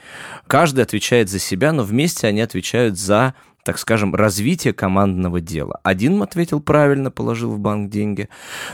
каждый 0.47 0.83
отвечает 0.83 1.29
за 1.29 1.39
себя, 1.39 1.71
но 1.71 1.83
вместе 1.83 2.27
они 2.27 2.41
отвечают 2.41 2.97
за 2.97 3.35
так 3.63 3.79
скажем, 3.79 4.13
развития 4.13 4.73
командного 4.73 5.39
дела. 5.39 5.79
Один 5.83 6.21
ответил 6.21 6.59
правильно, 6.59 7.11
положил 7.11 7.51
в 7.51 7.59
банк 7.59 7.89
деньги, 7.89 8.29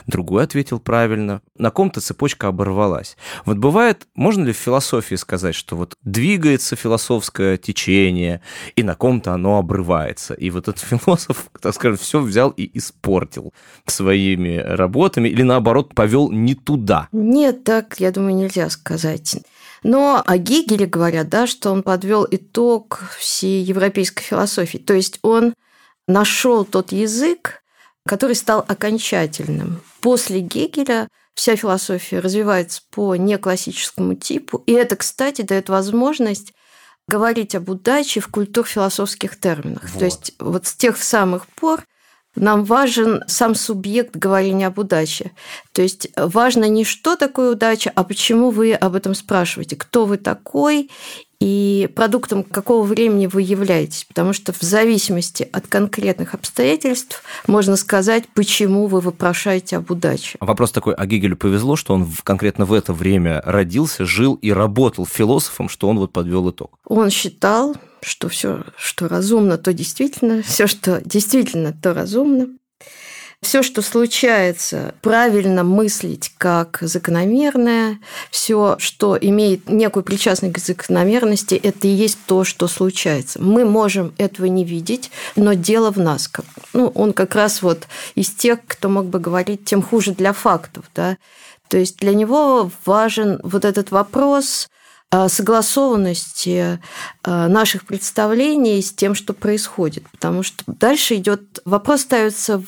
другой 0.07 0.43
ответил 0.43 0.79
правильно. 0.79 1.41
На 1.57 1.69
ком-то 1.69 2.01
цепочка 2.01 2.47
оборвалась. 2.47 3.15
Вот 3.45 3.57
бывает, 3.57 4.07
можно 4.15 4.43
ли 4.43 4.53
в 4.53 4.57
философии 4.57 5.15
сказать, 5.15 5.55
что 5.55 5.75
вот 5.75 5.95
двигается 6.03 6.75
философское 6.75 7.57
течение, 7.57 8.41
и 8.75 8.83
на 8.83 8.95
ком-то 8.95 9.33
оно 9.33 9.57
обрывается. 9.57 10.33
И 10.33 10.49
вот 10.49 10.67
этот 10.67 10.79
философ, 11.03 11.49
так 11.61 11.75
скажем, 11.75 11.97
все 11.97 12.19
взял 12.19 12.49
и 12.49 12.69
испортил 12.77 13.53
своими 13.85 14.57
работами, 14.57 15.29
или 15.29 15.43
наоборот, 15.43 15.93
повел 15.93 16.31
не 16.31 16.55
туда. 16.55 17.07
Нет, 17.11 17.63
так, 17.63 17.99
я 17.99 18.11
думаю, 18.11 18.35
нельзя 18.35 18.69
сказать. 18.69 19.37
Но 19.83 20.21
о 20.25 20.37
Гегеле 20.37 20.85
говорят, 20.85 21.29
да, 21.29 21.47
что 21.47 21.71
он 21.71 21.83
подвел 21.83 22.27
итог 22.29 23.01
всей 23.17 23.63
европейской 23.63 24.23
философии. 24.23 24.77
То 24.77 24.93
есть 24.93 25.19
он 25.21 25.53
нашел 26.07 26.65
тот 26.65 26.91
язык, 26.91 27.61
который 28.05 28.35
стал 28.35 28.65
окончательным. 28.67 29.81
После 30.01 30.39
Гегеля 30.41 31.07
вся 31.33 31.55
философия 31.55 32.19
развивается 32.19 32.81
по 32.91 33.15
неклассическому 33.15 34.15
типу, 34.15 34.63
и 34.65 34.73
это, 34.73 34.95
кстати, 34.95 35.41
дает 35.43 35.69
возможность 35.69 36.53
говорить 37.07 37.55
об 37.55 37.69
удаче 37.69 38.19
в 38.19 38.27
культур-философских 38.27 39.39
терминах. 39.39 39.83
Вот. 39.83 39.99
То 39.99 40.05
есть 40.05 40.33
вот 40.39 40.67
с 40.67 40.75
тех 40.75 41.01
самых 41.01 41.47
пор 41.47 41.83
нам 42.35 42.63
важен 42.63 43.23
сам 43.27 43.55
субъект 43.55 44.15
говорения 44.15 44.67
об 44.67 44.79
удаче. 44.79 45.31
То 45.73 45.81
есть 45.81 46.09
важно 46.15 46.65
не 46.65 46.83
что 46.83 47.15
такое 47.15 47.51
удача, 47.51 47.91
а 47.93 48.03
почему 48.03 48.51
вы 48.51 48.73
об 48.73 48.95
этом 48.95 49.15
спрашиваете, 49.15 49.75
кто 49.75 50.05
вы 50.05 50.17
такой 50.17 50.89
и 51.39 51.89
продуктом 51.95 52.43
какого 52.43 52.83
времени 52.83 53.27
вы 53.27 53.41
являетесь. 53.41 54.05
Потому 54.05 54.33
что 54.33 54.51
в 54.51 54.61
зависимости 54.61 55.47
от 55.51 55.67
конкретных 55.67 56.33
обстоятельств 56.33 57.23
можно 57.47 57.75
сказать, 57.77 58.25
почему 58.33 58.87
вы 58.87 58.99
вопрошаете 58.99 59.77
об 59.77 59.89
удаче. 59.89 60.37
Вопрос 60.41 60.71
такой, 60.71 60.93
а 60.93 61.05
Гегелю 61.05 61.37
повезло, 61.37 61.75
что 61.75 61.93
он 61.93 62.09
конкретно 62.23 62.65
в 62.65 62.73
это 62.73 62.93
время 62.93 63.41
родился, 63.45 64.05
жил 64.05 64.35
и 64.35 64.51
работал 64.51 65.05
философом, 65.05 65.69
что 65.69 65.87
он 65.87 65.99
вот 65.99 66.11
подвел 66.11 66.49
итог? 66.49 66.77
Он 66.85 67.09
считал, 67.09 67.75
что 68.01 68.29
все, 68.29 68.63
что 68.77 69.07
разумно, 69.07 69.57
то 69.57 69.73
действительно, 69.73 70.41
все, 70.41 70.67
что 70.67 71.01
действительно, 71.05 71.73
то 71.73 71.93
разумно. 71.93 72.49
Все, 73.41 73.63
что 73.63 73.81
случается, 73.81 74.93
правильно 75.01 75.63
мыслить 75.63 76.33
как 76.37 76.79
закономерное, 76.81 77.99
все, 78.31 78.75
что 78.79 79.17
имеет 79.19 79.69
некую 79.69 80.03
причастность 80.03 80.55
к 80.55 80.59
закономерности, 80.59 81.55
это 81.55 81.87
и 81.87 81.91
есть 81.91 82.17
то, 82.25 82.43
что 82.43 82.67
случается. 82.67 83.41
Мы 83.41 83.63
можем 83.63 84.13
этого 84.17 84.47
не 84.47 84.65
видеть, 84.65 85.09
но 85.37 85.53
дело 85.53 85.91
в 85.91 85.97
нас. 85.97 86.29
Ну, 86.73 86.87
он 86.87 87.13
как 87.13 87.33
раз 87.33 87.61
вот 87.61 87.87
из 88.13 88.29
тех, 88.29 88.59
кто 88.67 88.89
мог 88.89 89.05
бы 89.05 89.19
говорить, 89.19 89.63
тем 89.63 89.81
хуже 89.81 90.11
для 90.11 90.33
фактов. 90.33 90.83
Да? 90.93 91.17
То 91.69 91.77
есть 91.77 91.97
для 91.97 92.13
него 92.13 92.69
важен 92.85 93.39
вот 93.43 93.63
этот 93.63 93.91
вопрос 93.91 94.67
согласованности 95.27 96.79
э, 97.23 97.47
наших 97.47 97.85
представлений 97.85 98.79
с 98.79 98.93
тем, 98.93 99.15
что 99.15 99.33
происходит. 99.33 100.07
Потому 100.11 100.43
что 100.43 100.63
дальше 100.67 101.15
идет 101.15 101.59
вопрос 101.65 102.01
ставится 102.01 102.61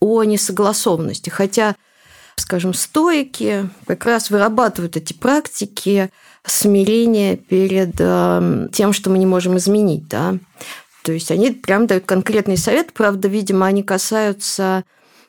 о 0.00 0.24
несогласованности. 0.24 1.30
Хотя, 1.30 1.76
скажем, 2.36 2.74
стойки 2.74 3.68
как 3.86 4.04
раз 4.04 4.30
вырабатывают 4.30 4.96
эти 4.96 5.12
практики 5.12 6.10
смирения 6.46 7.36
перед 7.36 7.94
э, 7.98 8.68
тем, 8.72 8.92
что 8.92 9.10
мы 9.10 9.18
не 9.18 9.26
можем 9.26 9.56
изменить. 9.56 10.08
Да? 10.08 10.36
То 11.02 11.12
есть 11.12 11.30
они 11.30 11.50
прям 11.50 11.86
дают 11.86 12.06
конкретный 12.06 12.56
совет, 12.56 12.92
правда, 12.92 13.28
видимо, 13.28 13.66
они 13.66 13.82
касаются 13.82 14.84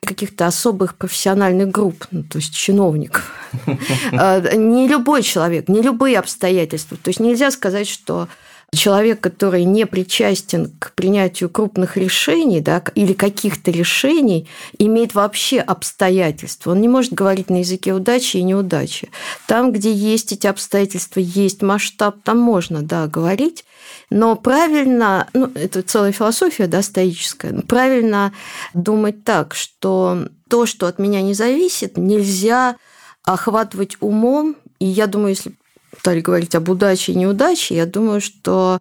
каких-то 0.06 0.46
особых 0.48 0.96
профессиональных 0.96 1.70
групп, 1.70 2.06
ну, 2.12 2.24
то 2.24 2.38
есть 2.38 2.54
чиновников. 2.54 3.34
А, 4.14 4.40
не 4.56 4.88
любой 4.88 5.24
человек, 5.24 5.68
не 5.68 5.82
любые 5.82 6.20
обстоятельства. 6.20 6.98
То 6.98 7.10
есть 7.10 7.20
нельзя 7.20 7.52
сказать, 7.52 7.88
что 7.88 8.28
человек, 8.74 9.22
который 9.22 9.64
не 9.64 9.86
причастен 9.86 10.72
к 10.80 10.94
принятию 10.94 11.50
крупных 11.50 11.98
решений 11.98 12.62
да, 12.62 12.84
или 12.96 13.14
каких-то 13.14 13.72
решений, 13.72 14.48
имеет 14.78 15.16
вообще 15.16 15.60
обстоятельства. 15.60 16.72
Он 16.72 16.82
не 16.82 16.88
может 16.88 17.14
говорить 17.14 17.50
на 17.50 17.60
языке 17.60 17.94
удачи 17.94 18.38
и 18.38 18.44
неудачи. 18.44 19.10
Там, 19.48 19.72
где 19.72 19.92
есть 19.92 20.34
эти 20.34 20.48
обстоятельства, 20.48 21.20
есть 21.20 21.62
масштаб, 21.62 22.18
там 22.24 22.38
можно 22.38 22.82
да, 22.82 23.08
говорить. 23.08 23.66
Но 24.10 24.36
правильно, 24.36 25.28
ну, 25.34 25.52
это 25.56 25.82
целая 25.82 26.12
философия, 26.12 26.68
да, 26.68 26.82
стоическая, 26.82 27.54
правильно 27.62 28.34
думать 28.74 29.24
так, 29.24 29.56
что 29.56 30.28
то, 30.50 30.66
что 30.66 30.88
от 30.88 31.00
меня 31.00 31.22
не 31.22 31.34
зависит, 31.34 31.98
нельзя 31.98 32.76
охватывать 33.24 33.98
умом. 34.00 34.56
И 34.80 34.86
я 34.86 35.08
думаю, 35.08 35.30
если 35.30 35.54
стали 36.00 36.22
говорить 36.22 36.56
об 36.56 36.70
удаче 36.70 37.12
и 37.12 37.16
неудаче, 37.16 37.76
я 37.76 37.86
думаю, 37.86 38.22
что 38.22 38.80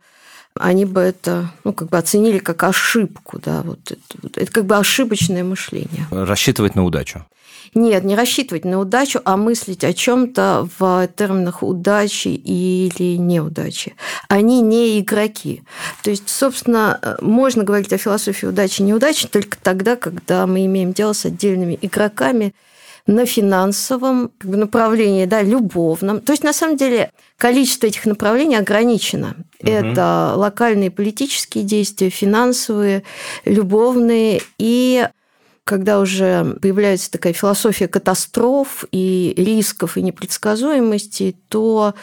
они 0.59 0.85
бы 0.85 1.01
это 1.01 1.51
ну, 1.65 1.73
как 1.73 1.89
бы 1.89 1.99
оценили 1.99 2.39
как 2.39 2.63
ошибку. 2.63 3.41
Да, 3.45 3.63
вот 3.63 3.81
это, 3.91 4.41
это 4.41 4.53
как 4.53 4.67
бы 4.67 4.77
ошибочное 4.77 5.43
мышление. 5.43 6.07
Рассчитывать 6.11 6.75
на 6.75 6.85
удачу. 6.85 7.25
Нет, 7.75 8.05
не 8.05 8.15
рассчитывать 8.15 8.65
на 8.65 8.79
удачу, 8.79 9.21
а 9.25 9.37
мыслить 9.37 9.83
о 9.83 9.93
чем-то 9.93 10.69
в 10.79 11.09
терминах 11.17 11.63
удачи 11.63 12.29
или 12.29 13.17
неудачи. 13.17 13.97
Они 14.29 14.61
не 14.61 15.01
игроки. 15.01 15.63
То 16.05 16.11
есть, 16.11 16.29
собственно, 16.29 17.17
можно 17.21 17.65
говорить 17.65 17.93
о 17.93 17.99
философии 17.99 18.47
удачи 18.47 18.81
и 18.81 18.85
неудачи 18.85 19.27
только 19.27 19.59
тогда, 19.61 19.97
когда 19.97 20.47
мы 20.47 20.67
имеем 20.67 20.93
дело 20.93 21.15
с 21.15 21.25
отдельными 21.25 21.77
игроками 21.83 22.55
на 23.07 23.27
финансовом 23.27 24.33
направлении, 24.43 25.27
да, 25.27 25.43
любовном. 25.43 26.21
То 26.21 26.33
есть, 26.33 26.43
на 26.43 26.53
самом 26.53 26.77
деле, 26.77 27.11
количество 27.37 27.87
этих 27.87 28.07
направлений 28.07 28.57
ограничено. 28.57 29.37
Угу. 29.61 29.71
Это 29.71 30.33
локальные 30.37 30.91
политические 30.91 31.65
действия, 31.65 32.09
финансовые, 32.09 33.03
любовные 33.45 34.41
и 34.59 35.07
когда 35.65 35.99
уже 35.99 36.57
появляется 36.61 37.11
такая 37.11 37.33
философия 37.33 37.89
катастроф 37.89 38.85
и 38.93 39.33
рисков 39.37 39.97
и 39.97 40.03
непредсказуемости, 40.03 41.37
то 41.49 41.95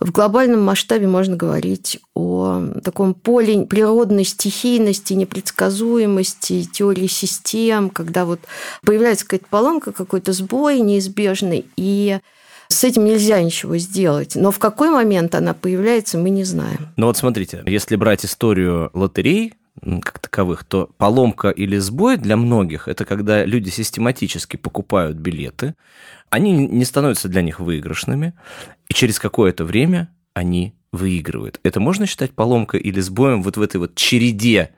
в 0.00 0.10
глобальном 0.10 0.62
масштабе 0.62 1.06
можно 1.06 1.36
говорить 1.36 2.00
о 2.14 2.62
таком 2.82 3.12
поле 3.12 3.66
природной 3.66 4.24
стихийности, 4.24 5.12
непредсказуемости, 5.12 6.64
теории 6.64 7.06
систем, 7.08 7.90
когда 7.90 8.24
вот 8.24 8.40
появляется 8.82 9.26
какая-то 9.26 9.46
поломка, 9.50 9.92
какой-то 9.92 10.32
сбой 10.32 10.80
неизбежный, 10.80 11.66
и 11.76 12.20
с 12.68 12.84
этим 12.84 13.04
нельзя 13.04 13.42
ничего 13.42 13.76
сделать. 13.76 14.36
Но 14.36 14.50
в 14.50 14.58
какой 14.58 14.90
момент 14.90 15.34
она 15.34 15.52
появляется, 15.54 16.16
мы 16.16 16.30
не 16.30 16.44
знаем. 16.44 16.88
Ну 16.96 17.06
вот 17.06 17.16
смотрите, 17.16 17.62
если 17.66 17.96
брать 17.96 18.24
историю 18.24 18.90
лотерей, 18.94 19.54
как 20.02 20.18
таковых, 20.18 20.64
то 20.64 20.90
поломка 20.98 21.50
или 21.50 21.78
сбой 21.78 22.16
для 22.16 22.36
многих– 22.36 22.88
это 22.88 23.04
когда 23.04 23.44
люди 23.44 23.70
систематически 23.70 24.56
покупают 24.56 25.16
билеты, 25.16 25.74
они 26.28 26.52
не 26.52 26.84
становятся 26.84 27.28
для 27.28 27.42
них 27.42 27.60
выигрышными, 27.60 28.34
и 28.88 28.94
через 28.94 29.18
какое-то 29.18 29.64
время 29.64 30.08
они 30.34 30.74
выигрывают. 30.92 31.60
Это 31.62 31.80
можно 31.80 32.06
считать 32.06 32.32
поломкой 32.32 32.80
или 32.80 33.00
сбоем 33.00 33.42
вот 33.42 33.56
в 33.56 33.62
этой 33.62 33.76
вот 33.76 33.94
череде, 33.94 34.70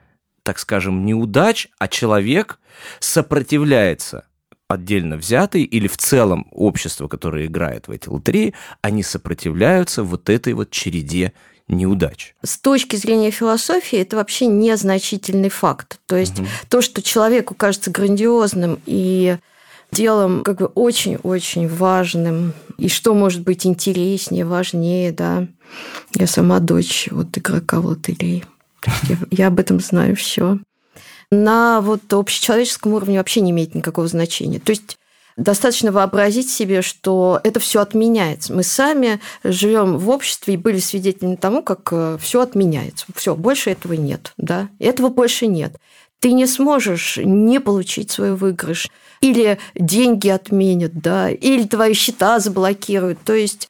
так 0.43 0.59
скажем, 0.59 1.05
неудач, 1.05 1.67
а 1.79 1.87
человек 1.87 2.59
сопротивляется 2.99 4.25
отдельно 4.67 5.17
взятый 5.17 5.63
или 5.63 5.87
в 5.87 5.97
целом 5.97 6.47
общество, 6.51 7.07
которое 7.07 7.45
играет 7.45 7.87
в 7.87 7.91
эти 7.91 8.09
лотереи, 8.09 8.53
они 8.81 9.03
сопротивляются 9.03 10.03
вот 10.03 10.29
этой 10.29 10.53
вот 10.53 10.71
череде 10.71 11.33
неудач. 11.73 12.35
С 12.43 12.57
точки 12.57 12.95
зрения 12.95 13.31
философии 13.31 13.99
это 13.99 14.15
вообще 14.15 14.45
незначительный 14.47 15.49
факт. 15.49 15.99
То 16.05 16.15
есть 16.15 16.39
угу. 16.39 16.47
то, 16.69 16.81
что 16.81 17.01
человеку 17.01 17.55
кажется 17.55 17.91
грандиозным 17.91 18.79
и 18.85 19.37
делом 19.91 20.43
как 20.43 20.57
бы 20.57 20.65
очень-очень 20.65 21.67
важным, 21.67 22.53
и 22.77 22.89
что 22.89 23.13
может 23.13 23.41
быть 23.41 23.65
интереснее, 23.65 24.45
важнее, 24.45 25.11
да. 25.11 25.47
Я 26.15 26.27
сама 26.27 26.59
дочь 26.59 27.07
вот 27.11 27.37
игрока 27.37 27.79
в 27.79 27.85
лотереи. 27.85 28.43
Я, 29.03 29.17
я 29.31 29.47
об 29.47 29.59
этом 29.59 29.79
знаю 29.79 30.15
все. 30.15 30.59
На 31.31 31.81
вот 31.81 32.11
общечеловеческом 32.13 32.93
уровне 32.93 33.17
вообще 33.17 33.41
не 33.41 33.51
имеет 33.51 33.75
никакого 33.75 34.07
значения. 34.07 34.59
То 34.59 34.71
есть 34.71 34.97
Достаточно 35.35 35.91
вообразить 35.91 36.49
себе, 36.49 36.81
что 36.81 37.39
это 37.43 37.59
все 37.59 37.81
отменяется. 37.81 38.53
Мы 38.53 38.63
сами 38.63 39.19
живем 39.43 39.97
в 39.97 40.09
обществе 40.09 40.53
и 40.53 40.57
были 40.57 40.79
свидетелями 40.79 41.35
тому, 41.35 41.63
как 41.63 41.89
э, 41.91 42.17
все 42.21 42.41
отменяется. 42.41 43.05
Все, 43.15 43.35
больше 43.35 43.71
этого 43.71 43.93
нет. 43.93 44.33
Да? 44.37 44.69
Этого 44.79 45.09
больше 45.09 45.47
нет. 45.47 45.75
Ты 46.19 46.33
не 46.33 46.45
сможешь 46.45 47.17
не 47.17 47.59
получить 47.59 48.11
свой 48.11 48.35
выигрыш. 48.35 48.89
Или 49.21 49.57
деньги 49.75 50.29
отменят, 50.29 50.93
да, 50.93 51.29
или 51.29 51.63
твои 51.63 51.93
счета 51.93 52.39
заблокируют. 52.39 53.19
То 53.23 53.33
есть 53.33 53.69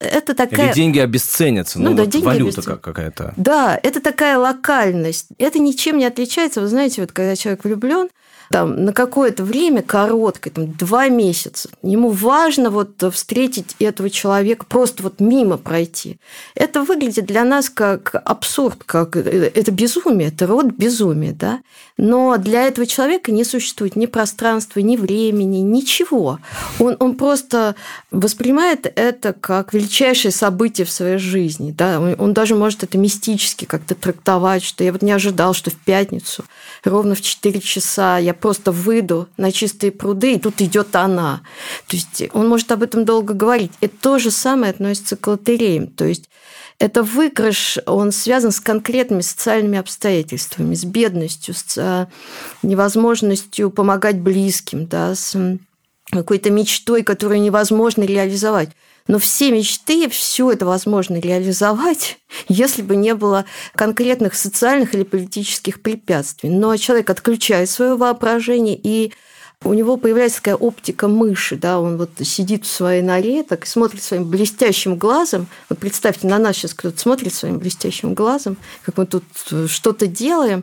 это 0.00 0.34
такая... 0.34 0.66
Или 0.66 0.74
деньги 0.74 0.98
обесценятся, 1.00 1.80
ну, 1.80 1.90
ну 1.90 1.96
да, 1.96 2.02
вот 2.02 2.12
деньги 2.12 2.24
валюта 2.24 2.60
обесцен... 2.60 2.78
какая-то. 2.78 3.34
Да, 3.36 3.78
это 3.82 4.00
такая 4.00 4.38
локальность. 4.38 5.28
Это 5.38 5.58
ничем 5.58 5.98
не 5.98 6.04
отличается. 6.04 6.60
Вы 6.60 6.68
знаете, 6.68 7.00
вот 7.00 7.12
когда 7.12 7.34
человек 7.34 7.64
влюблен, 7.64 8.08
там, 8.50 8.84
на 8.84 8.92
какое-то 8.92 9.44
время 9.44 9.82
короткое, 9.82 10.50
там, 10.50 10.72
два 10.72 11.08
месяца. 11.08 11.68
Ему 11.82 12.10
важно 12.10 12.70
вот 12.70 13.02
встретить 13.12 13.76
этого 13.78 14.10
человека, 14.10 14.66
просто 14.66 15.02
вот 15.02 15.20
мимо 15.20 15.56
пройти. 15.56 16.18
Это 16.54 16.82
выглядит 16.82 17.26
для 17.26 17.44
нас 17.44 17.70
как 17.70 18.14
абсурд, 18.24 18.82
как 18.84 19.16
э, 19.16 19.50
это 19.54 19.70
безумие, 19.70 20.28
это 20.28 20.46
род 20.46 20.66
безумия, 20.66 21.32
да? 21.32 21.60
Но 21.98 22.36
для 22.38 22.66
этого 22.66 22.86
человека 22.86 23.32
не 23.32 23.44
существует 23.44 23.96
ни 23.96 24.06
пространства, 24.06 24.80
ни 24.80 24.96
времени, 24.96 25.58
ничего. 25.58 26.38
Он, 26.78 26.96
он 27.00 27.16
просто 27.16 27.74
воспринимает 28.12 28.90
это 28.94 29.32
как 29.32 29.74
величайшее 29.74 30.30
событие 30.30 30.86
в 30.86 30.90
своей 30.90 31.18
жизни. 31.18 31.74
Да? 31.76 32.00
Он, 32.00 32.14
он 32.18 32.32
даже 32.32 32.54
может 32.54 32.84
это 32.84 32.96
мистически 32.98 33.64
как-то 33.64 33.96
трактовать, 33.96 34.62
что 34.62 34.84
я 34.84 34.92
вот 34.92 35.02
не 35.02 35.10
ожидал, 35.10 35.54
что 35.54 35.70
в 35.70 35.74
пятницу 35.74 36.44
ровно 36.84 37.16
в 37.16 37.20
4 37.20 37.60
часа 37.60 38.18
я 38.18 38.32
просто 38.38 38.72
выйду 38.72 39.28
на 39.36 39.52
чистые 39.52 39.92
пруды, 39.92 40.34
и 40.34 40.38
тут 40.38 40.60
идет 40.60 40.94
она. 40.96 41.42
То 41.86 41.96
есть 41.96 42.22
он 42.32 42.48
может 42.48 42.70
об 42.72 42.82
этом 42.82 43.04
долго 43.04 43.34
говорить. 43.34 43.72
И 43.80 43.88
то 43.88 44.18
же 44.18 44.30
самое 44.30 44.70
относится 44.70 45.16
к 45.16 45.26
лотереям. 45.26 45.88
То 45.88 46.04
есть 46.04 46.28
это 46.78 47.02
выигрыш, 47.02 47.78
он 47.86 48.12
связан 48.12 48.52
с 48.52 48.60
конкретными 48.60 49.20
социальными 49.20 49.78
обстоятельствами, 49.78 50.74
с 50.74 50.84
бедностью, 50.84 51.54
с 51.54 51.76
э, 51.76 52.06
невозможностью 52.62 53.70
помогать 53.70 54.20
близким, 54.20 54.86
да, 54.86 55.14
с 55.16 55.36
какой-то 56.10 56.50
мечтой, 56.50 57.02
которую 57.02 57.40
невозможно 57.40 58.04
реализовать. 58.04 58.70
Но 59.08 59.18
все 59.18 59.50
мечты, 59.50 60.08
все 60.08 60.52
это 60.52 60.66
возможно 60.66 61.16
реализовать, 61.16 62.18
если 62.48 62.82
бы 62.82 62.94
не 62.94 63.14
было 63.14 63.46
конкретных 63.74 64.34
социальных 64.34 64.94
или 64.94 65.02
политических 65.02 65.82
препятствий. 65.82 66.50
Но 66.50 66.76
человек 66.76 67.10
отключает 67.10 67.68
свое 67.68 67.96
воображение 67.96 68.78
и 68.80 69.12
у 69.64 69.74
него 69.74 69.96
появляется 69.96 70.38
такая 70.38 70.54
оптика 70.54 71.08
мыши, 71.08 71.56
да, 71.56 71.80
он 71.80 71.96
вот 71.96 72.10
сидит 72.22 72.64
в 72.64 72.70
своей 72.70 73.02
норе, 73.02 73.42
так 73.42 73.64
и 73.64 73.68
смотрит 73.68 74.02
своим 74.04 74.24
блестящим 74.24 74.96
глазом. 74.96 75.48
Вот 75.68 75.80
представьте, 75.80 76.28
на 76.28 76.38
нас 76.38 76.56
сейчас 76.56 76.74
кто-то 76.74 76.96
смотрит 76.96 77.34
своим 77.34 77.58
блестящим 77.58 78.14
глазом, 78.14 78.56
как 78.84 78.96
мы 78.96 79.06
тут 79.06 79.24
что-то 79.66 80.06
делаем, 80.06 80.62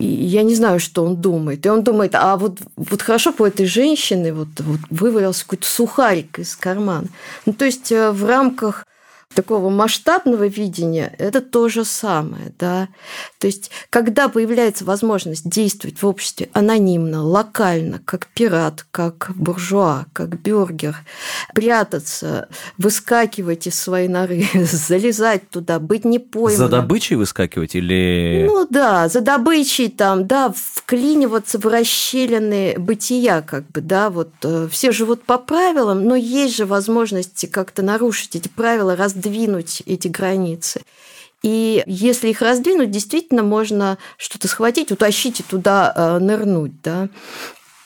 и 0.00 0.06
я 0.06 0.42
не 0.42 0.54
знаю, 0.54 0.80
что 0.80 1.04
он 1.04 1.16
думает. 1.16 1.66
И 1.66 1.68
он 1.68 1.82
думает, 1.82 2.14
а 2.14 2.36
вот, 2.36 2.58
вот 2.76 3.02
хорошо 3.02 3.34
у 3.38 3.44
этой 3.44 3.66
женщины 3.66 4.32
вот, 4.32 4.48
вот 4.58 4.80
вывалился 4.88 5.44
какой-то 5.44 5.66
сухарик 5.66 6.38
из 6.38 6.56
кармана. 6.56 7.06
Ну, 7.46 7.52
то 7.52 7.66
есть 7.66 7.92
э, 7.92 8.10
в 8.10 8.24
рамках 8.24 8.86
такого 9.34 9.70
масштабного 9.70 10.48
видения 10.48 11.14
это 11.18 11.40
то 11.40 11.68
же 11.68 11.84
самое. 11.84 12.52
Да? 12.58 12.88
То 13.38 13.46
есть, 13.46 13.70
когда 13.88 14.28
появляется 14.28 14.84
возможность 14.84 15.48
действовать 15.48 16.02
в 16.02 16.06
обществе 16.06 16.48
анонимно, 16.52 17.22
локально, 17.22 18.00
как 18.04 18.26
пират, 18.26 18.84
как 18.90 19.30
буржуа, 19.36 20.06
как 20.12 20.40
бюргер, 20.40 20.96
прятаться, 21.54 22.48
выскакивать 22.76 23.68
из 23.68 23.78
своей 23.78 24.08
норы, 24.08 24.46
залезать 24.54 25.48
туда, 25.48 25.78
быть 25.78 26.04
не 26.04 26.18
пойманным. 26.18 26.56
За 26.56 26.68
добычей 26.68 27.14
выскакивать 27.14 27.76
или... 27.76 28.44
Ну 28.48 28.66
да, 28.68 29.08
за 29.08 29.20
добычей 29.20 29.90
там, 29.90 30.26
да, 30.26 30.52
вклиниваться 30.54 31.58
в 31.58 31.66
расщелины 31.66 32.74
бытия, 32.78 33.42
как 33.42 33.68
бы, 33.68 33.80
да, 33.80 34.10
вот 34.10 34.30
э, 34.42 34.66
все 34.70 34.90
живут 34.90 35.22
по 35.22 35.38
правилам, 35.38 36.04
но 36.04 36.16
есть 36.16 36.56
же 36.56 36.66
возможности 36.66 37.46
как-то 37.46 37.82
нарушить 37.82 38.34
эти 38.34 38.48
правила, 38.48 38.96
раз 38.96 39.19
раздвинуть 39.20 39.82
эти 39.86 40.08
границы. 40.08 40.82
И 41.42 41.82
если 41.86 42.28
их 42.28 42.42
раздвинуть, 42.42 42.90
действительно 42.90 43.42
можно 43.42 43.98
что-то 44.18 44.46
схватить, 44.46 44.92
утащить 44.92 45.40
и 45.40 45.42
туда 45.42 45.92
э, 45.94 46.18
нырнуть. 46.18 46.82
Да? 46.82 47.08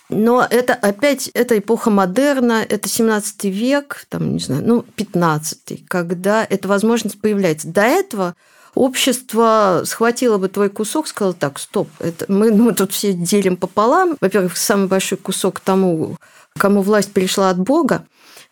Но 0.08 0.46
это 0.48 0.74
опять, 0.74 1.28
это 1.28 1.58
эпоха 1.58 1.90
модерна, 1.90 2.64
это 2.68 2.88
17 2.88 3.44
век, 3.44 4.06
там, 4.08 4.34
не 4.34 4.40
знаю, 4.40 4.62
ну, 4.66 4.82
15 4.96 5.86
когда 5.88 6.44
эта 6.44 6.66
возможность 6.66 7.20
появляется. 7.20 7.68
До 7.68 7.82
этого 7.82 8.34
общество 8.74 9.82
схватило 9.84 10.38
бы 10.38 10.48
твой 10.48 10.68
кусок, 10.68 11.06
сказало, 11.06 11.34
так, 11.34 11.60
стоп, 11.60 11.88
это 12.00 12.26
мы, 12.28 12.52
мы 12.52 12.74
тут 12.74 12.92
все 12.92 13.12
делим 13.12 13.56
пополам. 13.56 14.16
Во-первых, 14.20 14.56
самый 14.56 14.88
большой 14.88 15.16
кусок 15.16 15.60
тому, 15.60 16.16
кому 16.58 16.82
власть 16.82 17.12
пришла 17.12 17.50
от 17.50 17.58
Бога, 17.58 18.04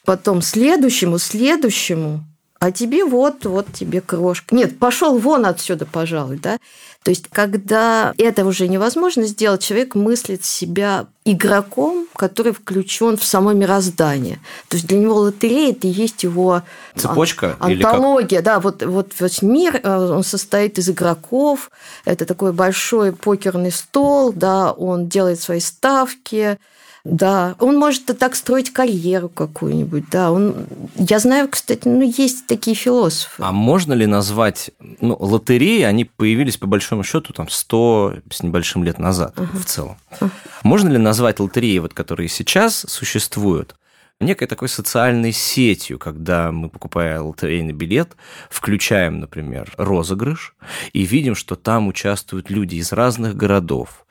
потом 0.05 0.43
следующему, 0.43 1.19
следующему, 1.19 2.25
а 2.63 2.71
тебе 2.71 3.05
вот, 3.05 3.45
вот 3.45 3.67
тебе 3.73 4.01
крошка. 4.01 4.55
Нет, 4.55 4.79
пошел 4.79 5.19
вон 5.19 5.47
отсюда, 5.47 5.85
пожалуй, 5.85 6.39
да. 6.39 6.59
То 7.03 7.11
есть, 7.11 7.27
когда 7.29 8.15
это 8.17 8.47
уже 8.47 8.69
невозможно 8.69 9.25
сделать, 9.25 9.65
человек 9.65 9.97
мыслит 9.97 10.45
себя 10.45 11.07
игроком, 11.25 12.07
который 12.15 12.53
включен 12.53 13.17
в 13.17 13.25
само 13.25 13.53
мироздание. 13.53 14.39
То 14.69 14.77
есть 14.77 14.87
для 14.87 14.99
него 14.99 15.17
лотерея 15.17 15.73
это 15.73 15.89
и 15.89 15.91
есть 15.91 16.23
его 16.23 16.63
цепочка, 16.95 17.57
антология, 17.59 18.43
да, 18.43 18.61
вот 18.61 18.85
вот 18.85 19.13
весь 19.19 19.43
мир 19.43 19.81
э, 19.83 19.97
он 19.99 20.23
состоит 20.23 20.79
из 20.79 20.89
игроков. 20.89 21.69
Это 22.05 22.27
такой 22.27 22.53
большой 22.53 23.13
покерный 23.13 23.73
стол, 23.73 24.33
да, 24.33 24.71
он 24.71 25.09
делает 25.09 25.41
свои 25.41 25.59
ставки, 25.59 26.59
да, 27.05 27.57
он 27.59 27.79
может 27.79 28.07
так 28.07 28.37
строить 28.37 28.73
карьеру 28.73 29.29
какую-нибудь, 29.29 30.05
да. 30.11 30.31
Он, 30.31 30.67
я 30.97 31.19
знаю, 31.19 31.49
кстати, 31.49 31.89
ну 31.89 32.03
есть 32.03 32.47
такие 32.47 32.77
философы. 32.77 33.43
А 33.43 33.51
можно 33.51 33.93
ли 33.93 34.07
назвать, 34.07 34.71
ну, 35.01 35.17
лотереи, 35.19 35.83
они 35.83 36.05
появились 36.05 36.59
по 36.59 36.67
большому 36.67 37.03
счету 37.03 37.33
там 37.33 37.49
100 37.49 38.19
с 38.31 38.43
небольшим 38.45 38.85
лет 38.85 39.01
назад 39.01 39.35
uh-huh. 39.37 39.59
в 39.59 39.65
целом. 39.65 39.97
Uh-huh. 40.13 40.31
Можно 40.63 40.91
ли 40.91 40.99
назвать 40.99 41.41
лотереи, 41.41 41.79
вот, 41.79 41.93
которые 41.93 42.29
сейчас 42.29 42.87
существуют, 42.89 43.75
некой 44.21 44.47
такой 44.47 44.69
социальной 44.69 45.33
сетью, 45.33 45.99
когда 45.99 46.53
мы, 46.53 46.69
покупая 46.69 47.21
лотерейный 47.21 47.73
билет, 47.73 48.17
включаем, 48.51 49.21
например, 49.21 49.73
розыгрыш 49.77 50.55
и 50.93 51.03
видим, 51.03 51.35
что 51.35 51.57
там 51.57 51.89
участвуют 51.89 52.51
люди 52.51 52.77
из 52.77 52.93
разных 52.93 53.37
городов, 53.37 54.07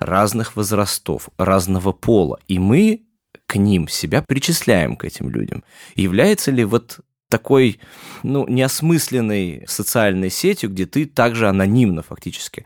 разных 0.00 0.56
возрастов, 0.56 1.28
разного 1.38 1.92
пола, 1.92 2.38
и 2.48 2.58
мы 2.58 3.02
к 3.46 3.56
ним 3.56 3.88
себя 3.88 4.22
причисляем 4.22 4.96
к 4.96 5.04
этим 5.04 5.30
людям. 5.30 5.64
Является 5.94 6.50
ли 6.50 6.64
вот 6.64 7.00
такой, 7.28 7.80
ну, 8.22 8.46
неосмысленной 8.46 9.64
социальной 9.66 10.30
сетью, 10.30 10.70
где 10.70 10.86
ты 10.86 11.06
также 11.06 11.48
анонимно 11.48 12.02
фактически 12.02 12.64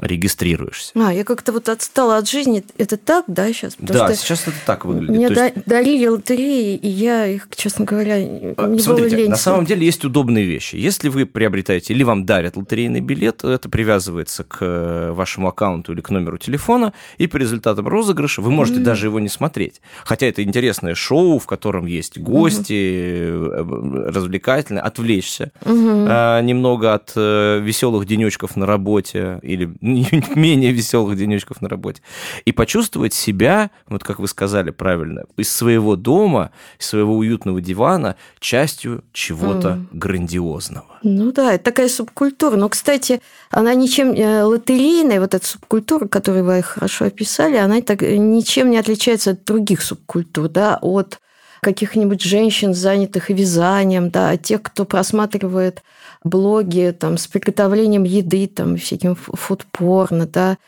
регистрируешься. 0.00 0.92
А, 0.94 1.12
я 1.12 1.24
как-то 1.24 1.52
вот 1.52 1.68
отстала 1.68 2.16
от 2.16 2.28
жизни. 2.28 2.64
Это 2.78 2.96
так, 2.96 3.24
да, 3.28 3.52
сейчас? 3.52 3.74
Потому 3.76 3.98
да, 3.98 4.14
сейчас 4.14 4.42
это 4.42 4.56
так 4.66 4.84
выглядит. 4.84 5.10
Мне 5.14 5.28
есть... 5.28 5.66
дарили 5.66 6.06
лотереи, 6.06 6.76
и 6.76 6.88
я 6.88 7.26
их, 7.26 7.48
честно 7.54 7.84
говоря, 7.84 8.22
не 8.22 8.78
Смотрите, 8.78 9.16
было 9.16 9.28
на 9.28 9.36
самом 9.36 9.66
деле 9.66 9.84
есть 9.84 10.04
удобные 10.04 10.44
вещи. 10.44 10.76
Если 10.76 11.08
вы 11.08 11.26
приобретаете 11.26 11.92
или 11.94 12.02
вам 12.02 12.24
дарят 12.24 12.56
лотерейный 12.56 13.00
билет, 13.00 13.44
это 13.44 13.68
привязывается 13.68 14.44
к 14.44 14.58
э, 14.60 15.12
вашему 15.12 15.48
аккаунту 15.48 15.92
или 15.92 16.00
к 16.00 16.10
номеру 16.10 16.38
телефона, 16.38 16.92
и 17.18 17.26
по 17.26 17.36
результатам 17.36 17.86
розыгрыша 17.86 18.42
вы 18.42 18.50
можете 18.50 18.80
mm-hmm. 18.80 18.84
даже 18.84 19.06
его 19.06 19.20
не 19.20 19.28
смотреть. 19.28 19.80
Хотя 20.04 20.26
это 20.26 20.42
интересное 20.42 20.94
шоу, 20.94 21.38
в 21.38 21.46
котором 21.46 21.86
есть 21.86 22.18
гости, 22.18 22.72
mm-hmm. 22.72 24.10
развлекательное, 24.10 24.82
отвлечься 24.82 25.52
mm-hmm. 25.62 26.42
немного 26.42 26.94
от 26.94 27.12
э, 27.16 27.60
веселых 27.60 28.06
денечков 28.06 28.56
на 28.56 28.66
работе 28.66 29.38
или 29.42 29.72
менее 30.34 30.72
веселых 30.72 31.16
денечков 31.16 31.60
на 31.60 31.68
работе. 31.68 32.02
И 32.44 32.52
почувствовать 32.52 33.14
себя, 33.14 33.70
вот 33.88 34.04
как 34.04 34.18
вы 34.18 34.28
сказали 34.28 34.70
правильно, 34.70 35.24
из 35.36 35.50
своего 35.50 35.96
дома, 35.96 36.50
из 36.78 36.86
своего 36.86 37.16
уютного 37.16 37.60
дивана 37.60 38.16
частью 38.38 39.04
чего-то 39.12 39.68
mm. 39.68 39.86
грандиозного. 39.92 40.98
Ну 41.02 41.32
да, 41.32 41.54
это 41.54 41.64
такая 41.64 41.88
субкультура. 41.88 42.56
Но, 42.56 42.68
кстати, 42.68 43.20
она 43.50 43.74
ничем 43.74 44.12
э, 44.12 44.42
лотерейная, 44.42 45.20
вот 45.20 45.34
эта 45.34 45.46
субкультура, 45.46 46.06
которую 46.06 46.44
вы 46.44 46.62
хорошо 46.62 47.06
описали, 47.06 47.56
она 47.56 47.80
так, 47.80 48.02
ничем 48.02 48.70
не 48.70 48.78
отличается 48.78 49.32
от 49.32 49.44
других 49.44 49.82
субкультур, 49.82 50.48
да, 50.48 50.78
от 50.80 51.20
каких-нибудь 51.60 52.22
женщин, 52.22 52.74
занятых 52.74 53.28
вязанием, 53.30 54.10
да, 54.10 54.30
от 54.30 54.42
тех, 54.42 54.62
кто 54.62 54.84
просматривает 54.84 55.82
блоги 56.24 56.94
там, 56.98 57.18
с 57.18 57.26
приготовлением 57.26 58.04
еды, 58.04 58.46
там, 58.46 58.76
всяким 58.76 59.14
фудпорно, 59.14 60.26
да. 60.26 60.58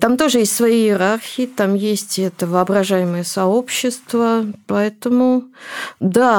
Там 0.00 0.16
тоже 0.16 0.38
есть 0.38 0.56
свои 0.56 0.84
иерархии, 0.84 1.46
там 1.46 1.74
есть 1.74 2.18
это 2.18 2.46
воображаемое 2.46 3.24
сообщество, 3.24 4.46
поэтому, 4.66 5.44
да, 6.00 6.30